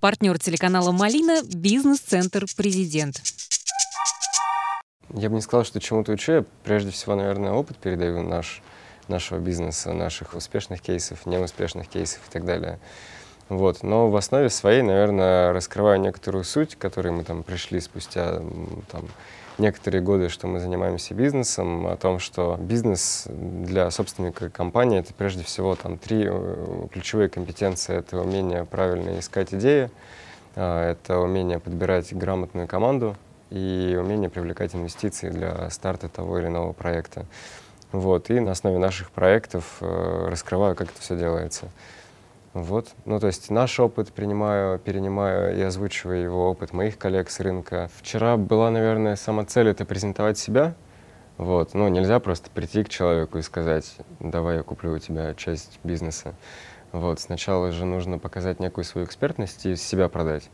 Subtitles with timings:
[0.00, 3.22] Партнер телеканала «Малина»– бизнес-центр «Президент».
[5.14, 6.32] Я бы не сказал, что чему-то учу.
[6.32, 8.62] Я прежде всего, наверное, опыт передаю наш,
[9.08, 12.78] нашего бизнеса, наших успешных кейсов, неуспешных кейсов и так далее.
[13.48, 13.82] Вот.
[13.82, 18.42] Но в основе своей, наверное, раскрываю некоторую суть, к которой мы там пришли спустя
[18.90, 19.08] там,
[19.58, 25.44] некоторые годы, что мы занимаемся бизнесом, о том, что бизнес для собственника компании— это прежде
[25.44, 27.96] всего там три э, ключевые компетенции.
[27.96, 29.90] Это умение правильно искать идеи,
[30.54, 33.16] а, это умение подбирать грамотную команду
[33.50, 37.26] и умение привлекать инвестиции для старта того или иного проекта.
[37.92, 38.30] Вот.
[38.30, 41.68] И на основе наших проектов э, раскрываю, как это все делается.
[42.56, 42.94] Вот.
[43.04, 47.90] Ну, то есть наш опыт принимаю, перенимаю и озвучиваю его опыт моих коллег с рынка.
[47.98, 50.74] Вчера была, наверное, сама цель— это презентовать себя.
[51.36, 51.74] Вот.
[51.74, 56.34] Ну, нельзя просто прийти к человеку и сказать, давай я куплю у тебя часть бизнеса.
[56.92, 57.20] Вот.
[57.20, 60.48] Сначала же нужно показать некую свою экспертность и себя продать.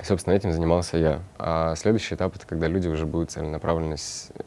[0.00, 1.20] Собственно, этим занимался я.
[1.38, 3.96] А следующий этап— это когда люди уже будут целенаправленно,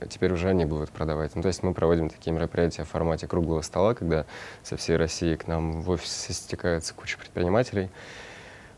[0.09, 1.35] теперь уже они будут продавать.
[1.35, 4.25] Ну, то есть мы проводим такие мероприятия в формате круглого стола, когда
[4.63, 7.89] со всей России к нам в офис стекается куча предпринимателей.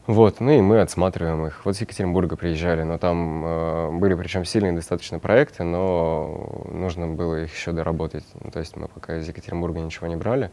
[0.07, 1.65] Вот, ну и мы отсматриваем их.
[1.65, 7.43] Вот с Екатеринбурга приезжали, но там э, были причем сильные достаточно проекты, но нужно было
[7.43, 8.23] их еще доработать.
[8.41, 10.49] Ну, то есть мы пока из Екатеринбурга ничего не брали,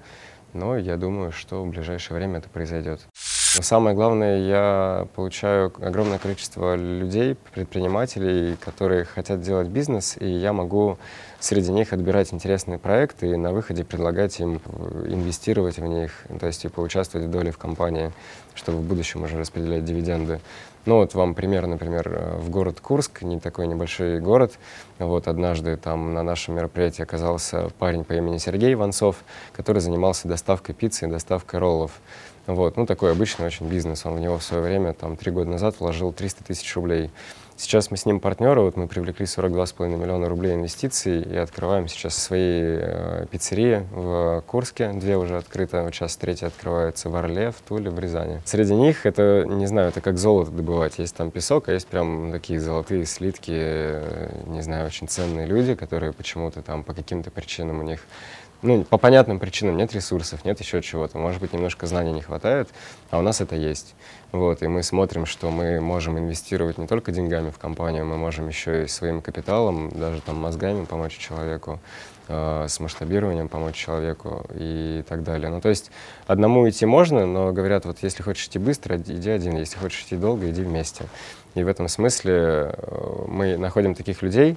[0.55, 3.07] но я думаю, что в ближайшее время это произойдет.
[3.61, 10.99] Самое главное, я получаю огромное количество людей, предпринимателей, которые хотят делать бизнес, и я могу
[11.39, 14.61] среди них отбирать интересные проекты и на выходе предлагать им
[15.07, 18.13] инвестировать в них, то есть и поучаствовать в доле в компании,
[18.55, 20.41] чтобы в будущем уже распределять дивиденды.
[20.85, 24.59] Ну вот вам пример, например, в город Курск, не такой небольшой город.
[24.99, 29.17] Вот однажды там на нашем мероприятии оказался парень по имени Сергей Иванцов,
[29.55, 31.93] который занимался доставкой пиццы и доставкой роллов.
[32.47, 34.05] Вот, ну, такой обычный очень бизнес.
[34.05, 37.11] Он в него в свое время, там, три года назад вложил 300 тысяч рублей.
[37.57, 42.17] Сейчас мы с ним партнеры, вот мы привлекли 42,5 миллиона рублей инвестиций и открываем сейчас
[42.17, 47.61] свои э, пиццерии в Курске, две уже открыты, вот сейчас третья открывается в Орле, в
[47.67, 48.43] Туле, в Рязани.
[48.45, 52.33] Среди них это, не знаю, это как золото добывать, есть там песок, а есть прям
[52.33, 57.79] такие золотые слитки, э, не знаю, очень ценные люди, которые почему-то там по каким-то причинам
[57.79, 58.01] у них
[58.63, 61.19] ну, по понятным причинам нет ресурсов, нет еще чего-то.
[61.19, 62.69] Может быть, немножко знаний не хватает,
[63.11, 63.95] а у нас это есть.
[64.33, 68.49] Вот, и мы смотрим, что мы можем инвестировать не только деньгами в компанию, мы можем
[68.49, 71.79] еще и своим капиталом, даже там мозгами помочь человеку,
[72.29, 75.51] э, с масштабированием помочь человеку и так далее.
[75.51, 75.91] Ну, то есть
[76.27, 80.17] одному идти можно, но говорят, вот если хочешь идти быстро, иди один, если хочешь идти
[80.17, 81.05] долго, иди вместе.
[81.55, 84.57] И в этом смысле э, мы находим таких людей,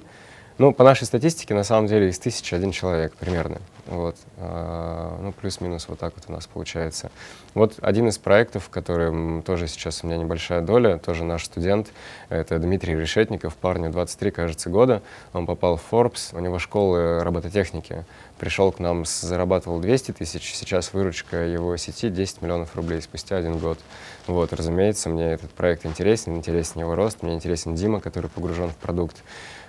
[0.58, 3.58] ну, по нашей статистике, на самом деле, из тысячи один человек примерно.
[3.86, 4.16] Вот.
[4.36, 7.10] А, ну, плюс-минус вот так вот у нас получается.
[7.54, 11.88] Вот один из проектов, который тоже сейчас у меня небольшая доля, тоже наш студент,
[12.28, 15.00] это Дмитрий Решетников, парню 23, кажется, года.
[15.32, 18.04] Он попал в Forbes, у него школы робототехники.
[18.38, 23.58] Пришел к нам, зарабатывал 200 тысяч, сейчас выручка его сети 10 миллионов рублей спустя один
[23.58, 23.78] год.
[24.26, 28.76] Вот, разумеется, мне этот проект интересен, интересен его рост, мне интересен Дима, который погружен в
[28.76, 29.16] продукт.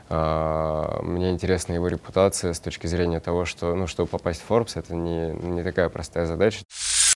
[0.10, 4.72] А, мне интересна его репутация с точки зрения того, что, ну, чтобы попасть в Forbes,
[4.76, 6.64] это не, не такая простая задача.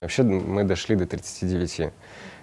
[0.00, 1.92] Вообще мы дошли до 39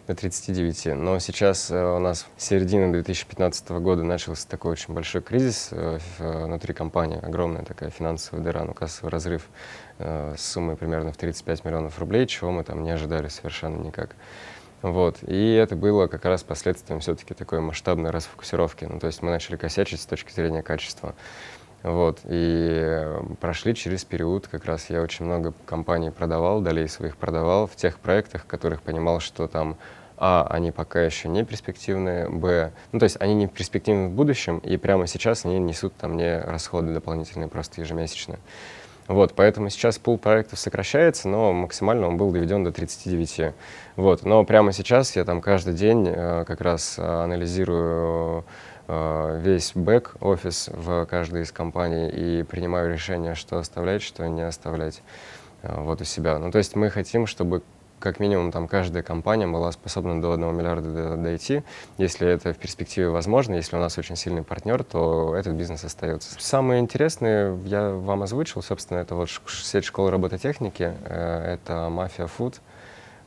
[0.08, 0.96] до 39.
[0.96, 6.74] Но сейчас э, у нас середина 2015 года начался такой очень большой кризис э, внутри
[6.74, 9.48] компании, огромная такая финансовая дыра, ну, кассовый разрыв
[10.00, 14.16] э, с суммой примерно в 35 миллионов рублей, чего мы там не ожидали совершенно никак.
[14.82, 15.18] Вот.
[15.28, 18.86] И это было как раз последствием все-таки такой масштабной расфокусировки.
[18.86, 21.16] Ну, то есть мы начали косячить с точки зрения качества.
[21.84, 22.20] Вот.
[22.26, 23.08] И
[23.40, 28.00] прошли через период, как раз я очень много компаний продавал, долей своих продавал в тех
[28.00, 29.78] проектах, в которых понимал, что там
[30.18, 34.60] а, они пока еще не перспективные, б, ну, то есть они не перспективны в будущем,
[34.60, 38.38] и прямо сейчас они несут там мне расходы дополнительные просто ежемесячно.
[39.12, 43.54] Вот, поэтому сейчас пул проектов сокращается, но максимально он был доведен до 39.
[43.98, 48.46] Вот, но прямо сейчас я там каждый день э, как раз анализирую
[48.88, 55.04] э, весь бэк-офис в каждой из компаний и принимаю решение, что оставлять, что не оставлять
[55.62, 56.40] э, вот у себя.
[56.40, 57.64] Ну, то есть мы хотим, чтобы
[58.02, 61.64] как минимум там каждая компания была способна до 1 миллиарда дойти.
[61.98, 66.36] Если это в перспективе возможно, если у нас очень сильный партнер, то этот бизнес остается.
[66.40, 72.56] Самое интересное я вам озвучил, собственно, это вот сеть школ робототехники, э, это Mafia Food.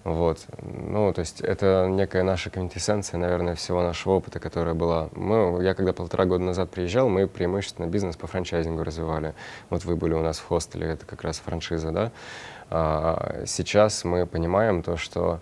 [0.05, 0.39] Вот.
[0.61, 5.09] Ну, то есть это некая наша квинтэссенция, наверное, всего нашего опыта, которая была.
[5.13, 9.35] Мы, я когда полтора года назад приезжал, мы преимущественно бизнес по франчайзингу развивали.
[9.71, 12.13] Вот вы были у нас в хостеле, это как раз франшиза, да.
[12.71, 15.41] А сейчас мы понимаем то, что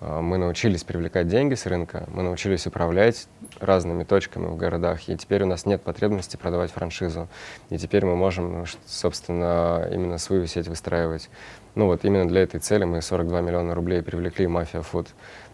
[0.00, 3.26] а, мы научились привлекать деньги с рынка, мы научились управлять
[3.58, 7.28] разными точками в городах, и теперь у нас нет потребности продавать франшизу.
[7.70, 11.30] И теперь мы можем, собственно, именно свою сеть выстраивать.
[11.74, 15.08] Ну вот именно для этой цели мы 42 миллиона рублей привлекли Мафия Фуд.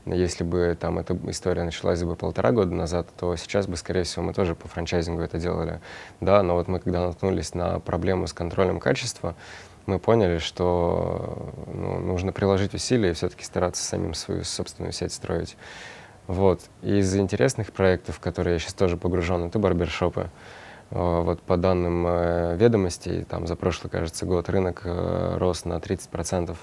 [0.06, 4.24] Если бы там эта история началась бы полтора года назад, то сейчас бы, скорее всего,
[4.24, 5.80] мы тоже по франчайзингу это делали.
[6.20, 9.36] Да, но вот мы когда наткнулись на проблему с контролем качества,
[9.90, 15.56] мы поняли, что ну, нужно приложить усилия и все-таки стараться самим свою собственную сеть строить.
[16.26, 16.60] Вот.
[16.82, 20.30] И из интересных проектов, в которые я сейчас тоже погружен, это барбершопы.
[20.90, 25.74] Э, вот по данным э, ведомостей, там за прошлый, кажется, год рынок э, рос на
[25.74, 26.56] 30%.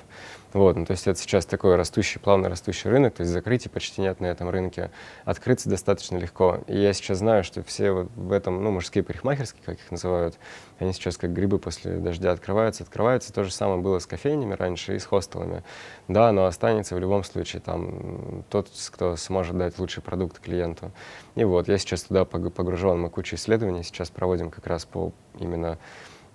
[0.54, 4.02] Вот, ну, то есть это сейчас такой растущий, плавно растущий рынок, то есть закрытий почти
[4.02, 4.92] нет на этом рынке,
[5.26, 6.60] открыться достаточно легко.
[6.68, 10.38] И я сейчас знаю, что все вот в этом, ну, мужские парикмахерские, как их называют,
[10.80, 13.34] они сейчас как грибы после дождя открываются, открываются.
[13.34, 15.64] То же самое было с кофейнями раньше и с хостелами.
[16.08, 20.92] Да, но останется в любом случае там тот, кто сможет дать лучший продукт клиенту.
[21.36, 25.78] И вот, я сейчас туда погружен, мы кучу исследований сейчас проводим как раз по именно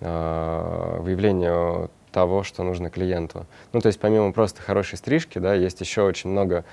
[0.01, 3.47] э, выявлению того, что нужно клиенту.
[3.73, 6.65] Ну, то есть помимо просто хорошей стрижки, да, есть еще очень много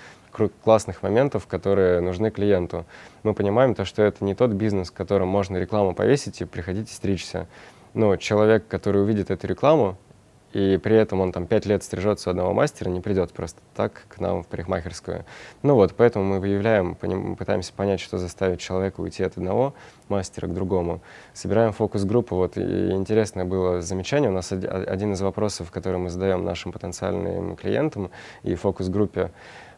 [0.63, 2.85] классных моментов, которые нужны клиенту.
[3.23, 6.91] Мы понимаем то, что это не тот бизнес, в котором можно рекламу повесить и приходить
[6.91, 7.47] и стричься.
[7.93, 9.97] Но человек, который увидит эту рекламу,
[10.53, 14.05] и при этом он там пять лет стрижется у одного мастера, не придет просто так
[14.07, 15.25] к нам в парикмахерскую.
[15.61, 19.73] Ну вот, поэтому мы выявляем, пытаемся понять, что заставит человека уйти от одного
[20.07, 21.01] мастера к другому.
[21.33, 22.35] Собираем фокус-группу.
[22.35, 24.29] Вот, и интересное было замечание.
[24.31, 28.09] У нас один из вопросов, который мы задаем нашим потенциальным клиентам
[28.41, 29.31] и фокус-группе,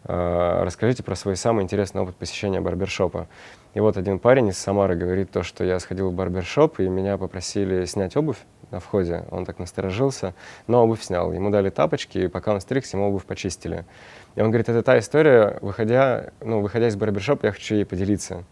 [0.05, 3.27] э, расскажите про свой самый интересный опыт посещения барбершопа.
[3.73, 7.17] И вот один парень из Самары говорит то, что я сходил в барбершоп, и меня
[7.17, 8.37] попросили снять обувь
[8.69, 9.23] на входе.
[9.31, 10.33] Он так насторожился,
[10.67, 11.31] но обувь снял.
[11.31, 13.85] Ему дали тапочки, и пока он стригся, ему обувь почистили.
[14.35, 18.43] И он говорит, это та история, выходя, ну, выходя из барбершопа, я хочу ей поделиться.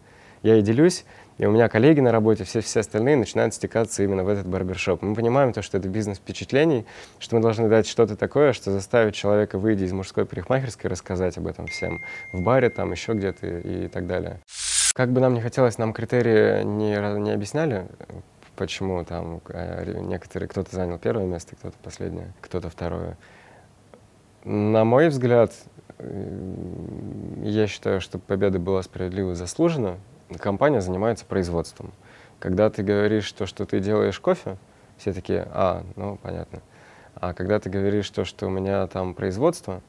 [0.41, 1.03] Я ей делюсь,
[1.37, 5.01] и у меня коллеги на работе, все, все остальные начинают стекаться именно в этот барбершоп.
[5.01, 6.85] Мы понимаем то, что это бизнес впечатлений,
[7.19, 11.47] что мы должны дать что-то такое, что заставит человека выйти из мужской парикмахерской, рассказать об
[11.47, 12.01] этом всем
[12.31, 14.39] в баре, там еще где-то и так далее.
[14.93, 17.87] Как бы нам не хотелось, нам критерии не, не объясняли,
[18.55, 23.17] почему там э, некоторые, кто-то занял первое место, кто-то последнее, кто-то второе.
[24.43, 25.53] На мой взгляд,
[25.97, 26.43] э,
[27.43, 29.97] я считаю, что победа была справедливо заслужена.
[30.39, 31.93] Компания занимается производством.
[32.39, 34.57] Когда ты говоришь то, что ты делаешь кофе,
[34.97, 36.61] все такие, а, ну, понятно.
[37.15, 39.81] А когда ты говоришь то, что у меня там производство,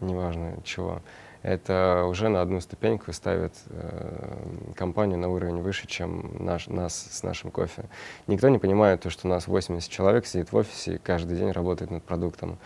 [0.00, 1.00] неважно чего,
[1.42, 7.22] это уже на одну ступеньку ставит э, компанию на уровень выше, чем наш, нас с
[7.22, 7.84] нашим кофе.
[8.28, 11.50] Никто не понимает то, что у нас 80 человек сидит в офисе и каждый день
[11.50, 12.58] работает над продуктом.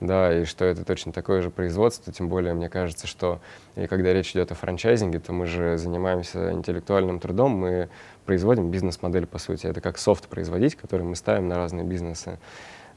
[0.00, 3.38] Да, и что это точно такое же производство, тем более мне кажется, что
[3.76, 7.90] и когда речь идет о франчайзинге, то мы же занимаемся интеллектуальным трудом, мы
[8.24, 9.66] производим бизнес-модель, по сути.
[9.66, 12.38] Это как софт производить, который мы ставим на разные бизнесы.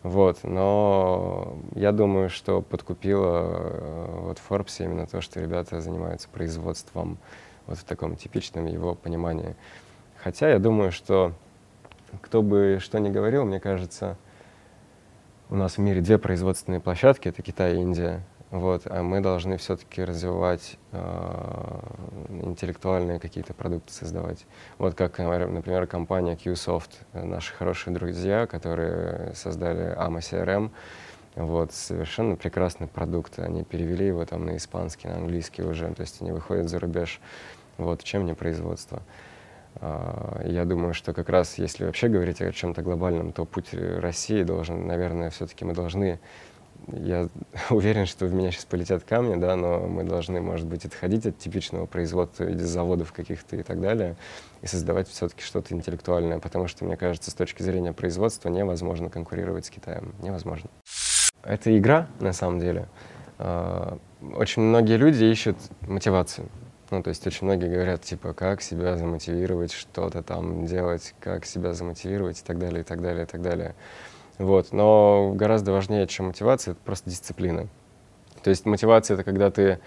[0.03, 7.17] Вот, но я думаю, что подкупило э, вот Forbes именно то, что ребята занимаются производством
[7.67, 9.55] вот в таком типичном его понимании.
[10.17, 11.31] Хотя я думаю, что
[12.21, 14.17] кто бы что ни говорил, мне кажется,
[15.49, 18.21] у нас в мире две производственные площадки, это Китай и Индия.
[18.53, 21.79] Вот, а мы должны все-таки развивать э,
[22.29, 24.45] интеллектуальные какие-то продукты создавать.
[24.77, 30.69] Вот как, например, компания QSoft, наши хорошие друзья, которые создали AMA CRM,
[31.33, 33.39] вот, совершенно прекрасный продукт.
[33.39, 37.21] Они перевели его там на испанский, на английский уже, то есть они выходят за рубеж.
[37.79, 39.01] Вот, чем не производство.
[39.77, 44.43] Uh, я думаю, что как раз если вообще говорить о чем-то глобальном, то путь России
[44.43, 46.19] должен, наверное, все-таки мы должны
[46.87, 47.29] я
[47.69, 51.37] уверен, что в меня сейчас полетят камни, да, но мы должны, может быть, отходить от
[51.37, 54.15] типичного производства из заводов каких-то и так далее,
[54.61, 59.65] и создавать все-таки что-то интеллектуальное, потому что, мне кажется, с точки зрения производства невозможно конкурировать
[59.65, 60.13] с Китаем.
[60.21, 60.69] Невозможно.
[61.43, 62.87] Это игра, на самом деле.
[63.37, 63.97] А,
[64.35, 66.47] очень многие люди ищут мотивацию.
[66.91, 71.73] Ну, то есть очень многие говорят, типа, как себя замотивировать, что-то там делать, как себя
[71.73, 73.75] замотивировать и так далее, и так далее, и так далее.
[74.37, 74.71] Вот.
[74.71, 77.67] Но гораздо важнее, чем мотивация, это просто дисциплина.
[78.43, 79.79] То есть мотивация— это когда ты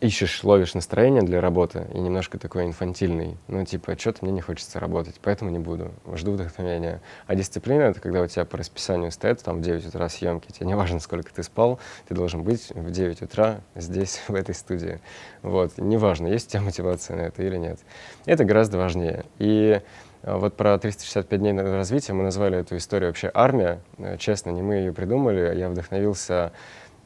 [0.00, 3.36] ищешь, ловишь настроение для работы и немножко такой инфантильный.
[3.48, 5.92] Ну, типа, что-то мне не хочется работать, поэтому не буду.
[6.14, 7.00] Жду вдохновения.
[7.26, 10.50] А дисциплина— это когда у тебя по расписанию стоит там в 9 утра съемки.
[10.50, 14.54] Тебе не важно, сколько ты спал, ты должен быть в 9 утра здесь, в этой
[14.54, 15.00] студии.
[15.42, 15.78] Вот.
[15.78, 17.78] Неважно, есть у тебя мотивация на это или нет.
[18.24, 19.24] Это гораздо важнее.
[19.38, 19.80] И
[20.22, 23.80] вот про 365 дней развития мы назвали эту историю вообще «Армия».
[23.98, 25.58] Э, честно, не мы ее придумали.
[25.58, 26.52] Я вдохновился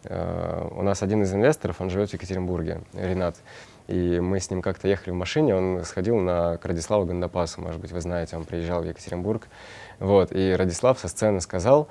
[0.04, 3.36] э, у нас один из инвесторов, он живет в Екатеринбурге, Ренат.
[3.88, 7.80] И мы с ним как-то ехали в машине, он сходил на к Радиславу Гандапасу, может
[7.80, 9.46] быть, вы знаете, он приезжал в Екатеринбург.
[10.00, 11.88] Вот, и Радислав со сцены сказал,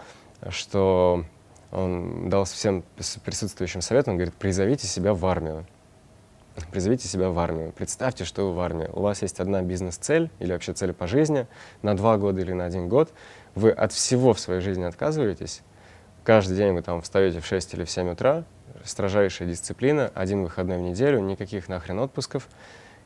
[0.50, 1.24] что
[1.72, 2.84] он дал всем
[3.24, 5.66] присутствующим совет, он говорит, призовите себя в армию.
[6.72, 7.74] Призовите себя в армию.
[7.74, 8.90] Представьте, что вы в армии.
[8.94, 11.48] У вас есть одна бизнес-цель или вообще цель по жизни
[11.82, 13.12] на два года или на один год.
[13.56, 15.62] Вы от всего в своей жизни отказываетесь.
[16.24, 18.46] Каждый день вы там встаете в 6 или в 7 утра,
[18.84, 22.48] строжайшая дисциплина, один выходной в неделю, никаких нахрен отпусков,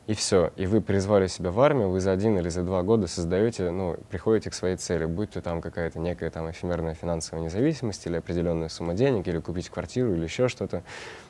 [0.06, 0.52] и все.
[0.56, 3.96] И вы призвали себя в армию, вы за один или за два года создаете, ну,
[4.10, 8.68] приходите к своей цели, будь то там какая-то некая там эфемерная финансовая независимость или определенная
[8.68, 10.82] сумма денег, или купить квартиру, или еще что-то.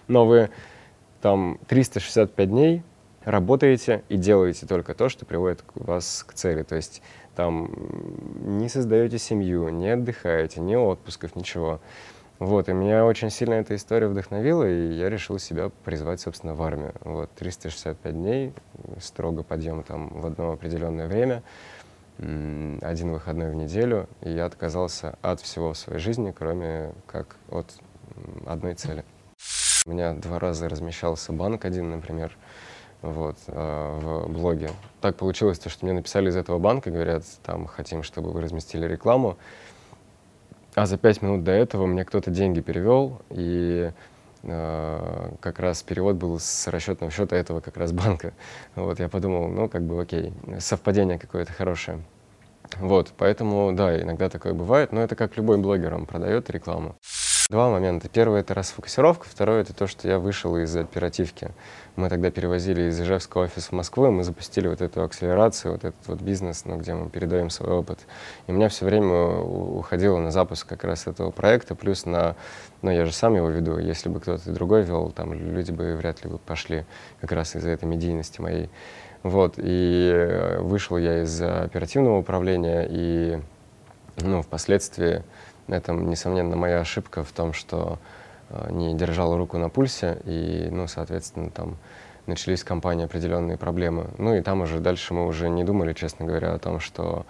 [0.06, 0.50] Но вы
[1.20, 2.82] там 365 дней
[3.24, 6.62] работаете и делаете только то, что приводит вас к цели.
[6.62, 7.02] То есть
[7.36, 7.70] там
[8.58, 11.80] не создаете семью, не отдыхаете, не отпусков, ничего.
[12.38, 16.62] Вот, и меня очень сильно эта история вдохновила, и я решил себя призвать, собственно, в
[16.62, 16.94] армию.
[17.02, 18.54] Вот, 365 дней,
[18.98, 21.42] строго подъем там в одно определенное время,
[22.16, 27.66] один выходной в неделю, и я отказался от всего в своей жизни, кроме как от
[28.46, 29.04] одной цели.
[29.86, 32.36] У меня два раза размещался банк один, например,
[33.00, 34.70] вот, э, в блоге.
[35.00, 38.86] Так получилось, то, что мне написали из этого банка, говорят, там, хотим, чтобы вы разместили
[38.86, 39.38] рекламу.
[40.74, 43.90] А за пять минут до этого мне кто-то деньги перевел, и
[44.42, 48.34] э, как раз перевод был с расчетного счета этого как раз банка.
[48.74, 52.02] Вот, я подумал, ну, как бы, окей, совпадение какое-то хорошее.
[52.76, 56.96] Вот, поэтому, да, иногда такое бывает, но это как любой блогер, он продает рекламу.
[57.50, 58.08] Два момента.
[58.08, 61.50] Первый— это расфокусировка, второй— это то, что я вышел из оперативки.
[61.96, 65.82] Мы тогда перевозили из Ижевского офиса в Москву, и мы запустили вот эту акселерацию, вот
[65.84, 67.98] этот вот бизнес, ну, где мы передаем свой опыт.
[68.46, 72.36] И у меня все время уходило на запуск как раз этого проекта, плюс на,
[72.82, 76.22] ну, я же сам его веду, если бы кто-то другой вел, там люди бы вряд
[76.22, 76.84] ли бы пошли
[77.20, 78.70] как раз из-за этой медийности моей.
[79.24, 83.40] Вот, и вышел я из оперативного управления, и,
[84.18, 85.24] ну, впоследствии
[85.68, 87.98] это, несомненно, моя ошибка в том, что
[88.48, 91.76] э, не держал руку на пульсе, и, ну, соответственно, там
[92.26, 94.06] начались в компании определенные проблемы.
[94.18, 97.26] Ну и там уже дальше мы уже не думали, честно говоря, о том, что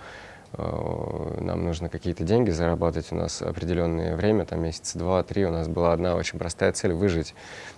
[0.53, 3.11] э, нам нужно какие-то деньги зарабатывать.
[3.13, 7.35] У нас определенное время, там месяца два-три, у нас была одна очень простая цель— выжить.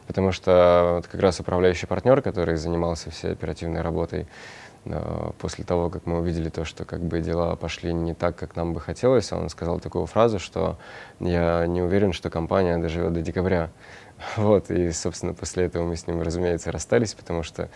[0.06, 4.26] Потому что вот как раз управляющий партнер, который занимался всей оперативной работой,
[5.38, 8.74] после того, как мы увидели то, что как бы дела пошли не так, как нам
[8.74, 10.76] бы хотелось, он сказал такую фразу, что
[11.20, 13.70] я не уверен, что компания доживет до декабря.
[14.36, 17.68] Вот, и, собственно, после этого мы с ним, разумеется, расстались, потому что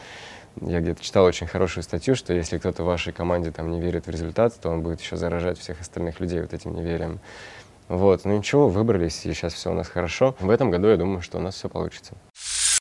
[0.60, 4.06] я где-то читал очень хорошую статью, что если кто-то в вашей команде там не верит
[4.06, 7.20] в результат, то он будет еще заражать всех остальных людей вот этим неверием.
[7.88, 10.34] Вот, ну ничего, выбрались, и сейчас все у нас хорошо.
[10.40, 12.14] В этом году я думаю, что у нас все получится.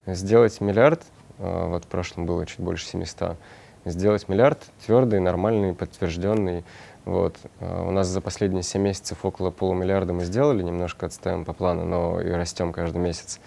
[0.05, 1.01] Сделать миллиард,
[1.38, 3.38] а, вот в прошлом было чуть больше 700,
[3.86, 6.63] сделать миллиард твердый, нормальный, подтвержденный.
[7.06, 7.38] Вот.
[7.60, 11.86] А, у нас за последние 7 месяцев около полумиллиарда мы сделали, немножко отстаем по плану,
[11.86, 13.39] но и растем каждый месяц.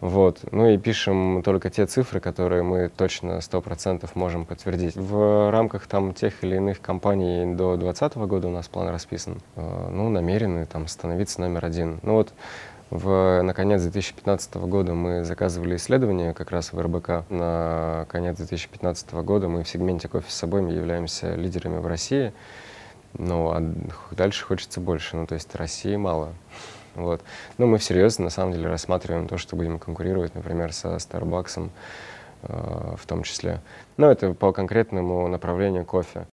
[0.00, 0.40] Вот.
[0.52, 4.94] Ну и пишем только те цифры, которые мы точно 100% можем подтвердить.
[4.94, 9.40] В рамках там тех или иных компаний до 2020 года у нас план расписан.
[9.56, 11.98] А, ну, намерены там становиться номер один.
[12.02, 12.32] Ну вот
[12.90, 17.28] в, на конец 2015 года мы заказывали исследование как раз в РБК.
[17.28, 22.32] На конец 2015 года мы в сегменте кофе с собой мы являемся лидерами в России.
[23.12, 23.60] Ну, а
[24.10, 25.16] дальше хочется больше.
[25.16, 26.32] Ну, то есть России мало.
[26.94, 27.20] Вот.
[27.58, 31.68] Но мы всерьез, на самом деле, рассматриваем то, что будем конкурировать, например, со Starbucks
[32.44, 33.60] э, в том числе.
[33.98, 36.26] Но это по конкретному направлению кофе.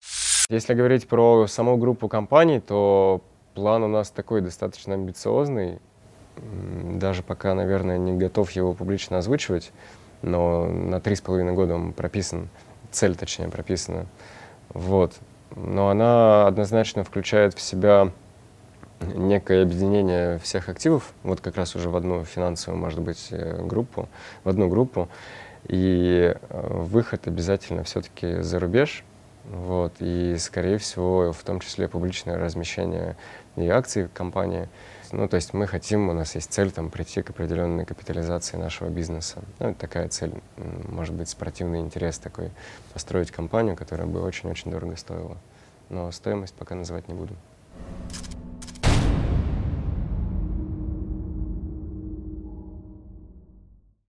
[0.49, 3.21] Если говорить про саму группу компаний, то
[3.55, 5.79] план у нас такой достаточно амбициозный
[6.37, 9.71] даже пока, наверное, не готов его публично озвучивать,
[10.21, 12.49] но на три с половиной года он прописан,
[12.91, 14.05] цель, точнее, прописана.
[14.69, 15.13] Вот.
[15.55, 18.11] Но она однозначно включает в себя
[19.01, 24.09] некое объединение всех активов, вот как раз уже в одну финансовую, может быть, э, группу,
[24.43, 25.09] в одну группу,
[25.67, 29.03] и э, выход обязательно все-таки за рубеж,
[29.51, 33.15] вот, и, скорее всего, в том числе публичное размещение
[33.55, 34.67] и акций компании,
[35.11, 38.89] ну, то есть мы хотим, у нас есть цель там прийти к определенной капитализации нашего
[38.89, 39.37] бизнеса.
[39.59, 40.33] Ну, это такая цель,
[40.87, 42.51] может быть, спортивный интерес такой,
[42.93, 45.37] построить компанию, которая бы очень-очень дорого стоила.
[45.89, 47.35] Но стоимость пока называть не буду.